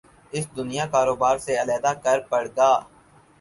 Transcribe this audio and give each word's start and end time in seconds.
اس 0.33 0.45
دنیا 0.57 0.85
کاروبار 0.93 1.35
سے 1.45 1.53
علیحدہ 1.61 1.93
کر 2.03 2.17
پڑ 2.29 2.43
گا 2.57 2.71